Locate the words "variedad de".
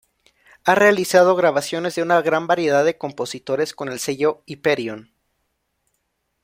2.47-2.97